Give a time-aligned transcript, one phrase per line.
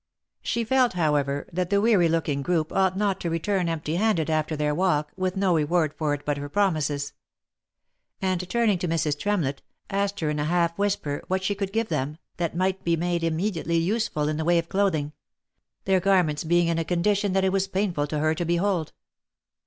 [0.41, 4.55] She felt, however, that the weary looking group ought not to return empty handed after
[4.55, 7.13] their walk, with no reward for it but her promises;
[8.19, 9.19] and turning to Mrs.
[9.19, 9.61] Tremlett,
[9.91, 13.23] asked her in a half whisper what she could give them, that might be made
[13.23, 15.13] immediately useful in the way of clothing;
[15.85, 18.93] their garments being in a condition that it was painful to her to behold.